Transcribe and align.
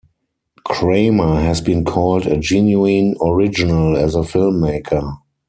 Kramer 0.65 1.41
has 1.41 1.61
been 1.61 1.85
called 1.85 2.25
"a 2.25 2.35
genuine 2.39 3.13
original" 3.21 3.95
as 3.95 4.15
a 4.15 4.21
filmmaker. 4.23 5.19